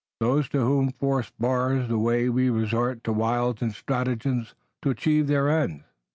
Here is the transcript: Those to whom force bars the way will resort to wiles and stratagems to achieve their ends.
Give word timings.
Those 0.19 0.49
to 0.49 0.61
whom 0.61 0.93
force 0.93 1.29
bars 1.29 1.87
the 1.87 1.99
way 1.99 2.27
will 2.27 2.53
resort 2.55 3.03
to 3.03 3.13
wiles 3.13 3.61
and 3.61 3.71
stratagems 3.71 4.55
to 4.81 4.89
achieve 4.89 5.27
their 5.27 5.47
ends. 5.47 5.83